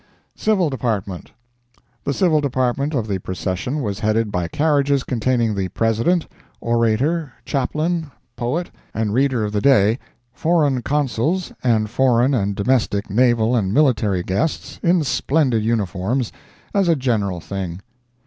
[0.35, 6.25] CIVIL DEPARTMENT.—The civil department of the Procession was headed by carriages containing the President,
[6.59, 9.99] Orator, Chaplain, Poet, and Reader of the Day,
[10.33, 16.31] foreign Consuls, and foreign and domestic naval and military guests, in splendid uniforms,
[16.73, 17.79] as a general thing.